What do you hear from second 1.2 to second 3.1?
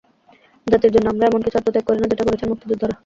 এমন কিছু আত্মত্যাগ করি না, যেটা করেছেন মুক্তিযোদ্ধারা।